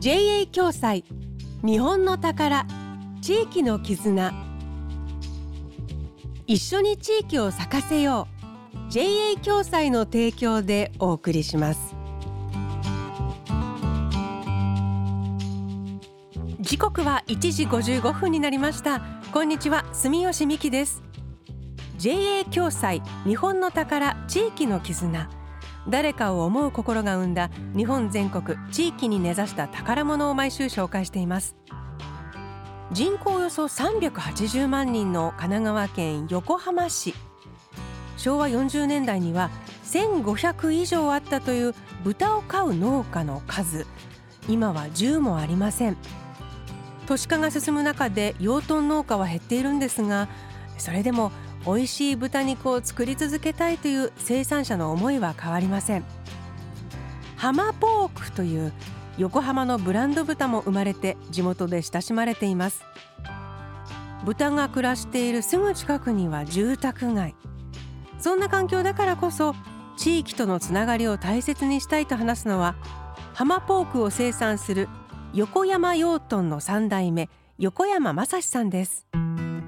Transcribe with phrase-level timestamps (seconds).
[0.00, 1.04] JA 共済。
[1.62, 2.66] 日本の宝。
[3.20, 4.32] 地域の絆。
[6.46, 8.26] 一緒に地域を咲かせよ
[8.88, 8.90] う。
[8.90, 11.94] JA 共済の提供でお送りします。
[16.60, 19.02] 時刻は1時55分になりました。
[19.34, 21.02] こんにちは住吉美希です。
[21.98, 23.02] JA 共済。
[23.26, 24.16] 日本の宝。
[24.28, 25.39] 地域の絆。
[25.88, 31.56] 誰かを思う心が生んだ日本全国地域に根ざした宝物を毎週紹介しています。
[32.92, 37.14] 人口およそ380万人の神奈川県横浜市。
[38.16, 39.50] 昭和40年代には
[39.84, 43.86] 1500以上あったという豚を飼う農家の数。
[44.48, 45.96] 今は10もありません。
[47.10, 50.28] 都市化が進む中で養豚農家は減っているんですが
[50.78, 51.32] それでも
[51.72, 56.04] 美味しい豚肉を作り続けたいという生産者の思いは変わりません。
[57.36, 58.72] ハマポークという
[59.18, 62.82] 横浜のブランド豚も生まれて地元で親しまれています。
[64.24, 67.36] 豚が暮らしているすぐ近くには住宅街。
[68.18, 69.54] そんな環境だからこそ
[69.96, 72.74] 地域とのつながりを大切にしたいと話すのは
[73.32, 74.88] ハマポークを生産する
[75.34, 79.06] 横山養豚の3代目横山正さんです。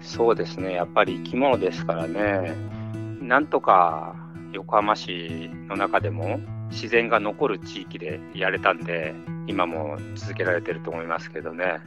[0.00, 2.54] そうですね、やっぱり生き物ですからね、
[3.20, 4.16] なんとか
[4.52, 9.14] 横浜市の中でも自然が残る地域でやれたんで、
[9.46, 11.80] 今も続けられてると思いますけどね。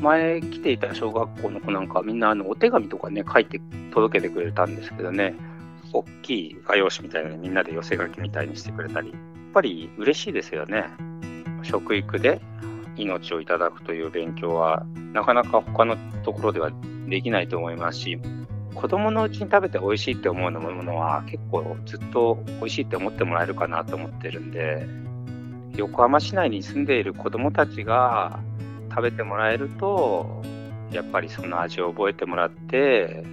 [0.00, 3.60] 前来ていた小学校の子なんかみんなあのお手紙とかね書いて
[3.92, 5.34] 届けてくれたんですけどね。
[5.92, 9.10] 大きい画用紙みたいなのにみんなで寄せ書きみたいにしてくれたり。
[9.10, 9.18] やっ
[9.54, 10.84] ぱり嬉しいですよね。
[11.62, 12.40] 食育で
[12.96, 16.70] 命をいただくという勉強はなかなか他のところでは
[17.08, 18.18] できないと思いますし
[18.74, 24.86] 子供のうちに食べて美味しいって思うものは結構ずっと美味しいって思ってもらえるかなと思ってるんで
[25.76, 28.40] 横浜市内に住んでいる子供たちが
[28.90, 30.42] 食べてもらえると
[30.92, 33.24] やっぱりその味を覚えてもらって、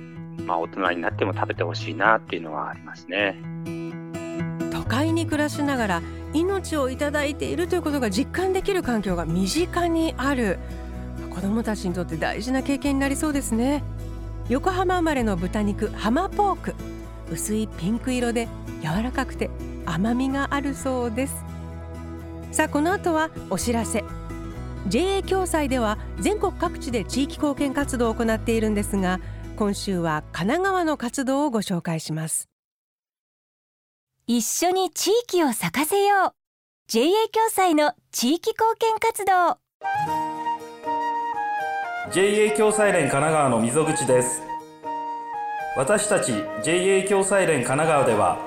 [0.45, 3.35] まあ、大人になっても食べてほしいなっていうのはありますね。
[4.71, 6.01] 都会に暮らしながら
[6.33, 10.59] 命をいただいているということが実感できる環境が身近にある
[11.35, 13.84] 子どもたちにとって大事な経験になりそうですね。
[14.47, 16.75] 横浜生まれの豚肉ハマポーク。
[17.29, 18.47] 薄いピンク色で
[18.81, 19.50] 柔らかくて
[19.85, 21.44] 甘みがあるそうです。
[22.51, 24.06] さあこの後はお知らせ。
[24.88, 29.19] JA 共済では全国各地で地域貢献活動を行っているんですが
[29.56, 32.47] 今週は神奈川の活動をご紹介します。
[34.28, 36.34] 一緒に地域を咲かせよう。
[36.88, 40.34] JA 共済の地域貢献活動。
[42.11, 44.43] JA 共済連神奈川の溝口です。
[45.75, 46.33] 私たち
[46.63, 48.38] JA 共済連神奈川では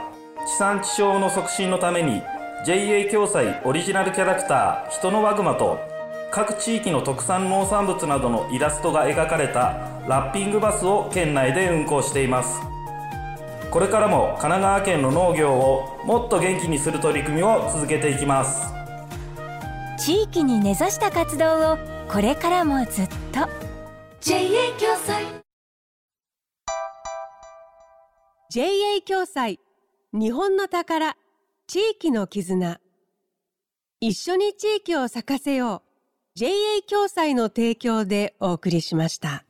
[0.46, 2.22] 地産地消の促進のために
[2.64, 5.80] JA 共済オリジナルキャラクター人のワグマと
[6.30, 12.60] 各地域の特産農産物などのイラストが描かれたラッピングバスを県内で運行しています。
[13.72, 18.77] これからも神奈川県の農業をもっと元気にする取り組みを続けていきます。
[19.98, 21.78] 地域に根ざした活動を
[22.08, 23.48] これからもずっと。
[24.20, 25.26] JA 共済
[28.50, 29.58] JA 共済。
[30.12, 31.16] 日本の宝。
[31.66, 32.80] 地域の絆。
[34.00, 35.82] 一緒に地域を咲かせよ
[36.36, 36.38] う。
[36.38, 36.50] JA
[36.88, 39.47] 共済の提供でお送りしました。